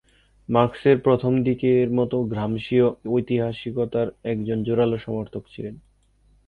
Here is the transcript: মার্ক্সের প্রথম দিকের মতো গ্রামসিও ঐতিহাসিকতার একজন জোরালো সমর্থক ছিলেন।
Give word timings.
মার্ক্সের 0.49 0.97
প্রথম 1.01 1.33
দিকের 1.43 1.87
মতো 1.91 2.17
গ্রামসিও 2.23 2.87
ঐতিহাসিকতার 3.09 4.07
একজন 4.23 4.57
জোরালো 4.63 4.97
সমর্থক 4.97 5.43
ছিলেন। 5.47 5.75